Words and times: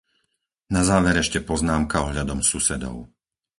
Na 0.73 0.81
záver 0.89 1.15
ešte 1.23 1.39
poznámka 1.49 1.97
ohľadom 2.09 2.39
susedov. 2.51 2.95